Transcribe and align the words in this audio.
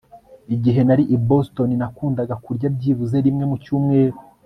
Igihe 0.55 0.81
nari 0.83 1.03
i 1.15 1.17
Boston 1.27 1.69
nakundaga 1.79 2.35
kurya 2.43 2.67
byibuze 2.75 3.17
rimwe 3.25 3.43
mu 3.51 3.57
cyumweru 3.63 4.17